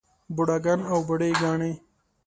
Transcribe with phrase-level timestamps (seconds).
[0.35, 1.71] بوډاګان او بوډے ګانے